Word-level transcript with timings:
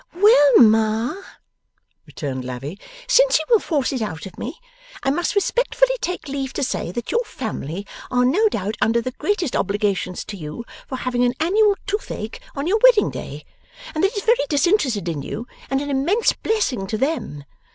'Well, 0.15 0.57
Ma,' 0.57 1.13
returned 2.07 2.43
Lavvy, 2.43 2.79
'since 3.07 3.37
you 3.37 3.45
will 3.51 3.59
force 3.59 3.93
it 3.93 4.01
out 4.01 4.25
of 4.25 4.35
me, 4.35 4.57
I 5.03 5.11
must 5.11 5.35
respectfully 5.35 5.95
take 6.01 6.27
leave 6.27 6.53
to 6.53 6.63
say 6.63 6.91
that 6.91 7.11
your 7.11 7.23
family 7.23 7.85
are 8.09 8.25
no 8.25 8.49
doubt 8.49 8.77
under 8.81 8.99
the 8.99 9.11
greatest 9.19 9.55
obligations 9.55 10.25
to 10.25 10.37
you 10.37 10.65
for 10.87 10.95
having 10.95 11.23
an 11.23 11.35
annual 11.39 11.75
toothache 11.85 12.39
on 12.55 12.65
your 12.65 12.79
wedding 12.83 13.11
day, 13.11 13.45
and 13.93 14.03
that 14.03 14.17
it's 14.17 14.25
very 14.25 14.47
disinterested 14.49 15.07
in 15.07 15.21
you, 15.21 15.45
and 15.69 15.81
an 15.81 15.91
immense 15.91 16.33
blessing 16.33 16.87
to 16.87 16.97
them. 16.97 17.43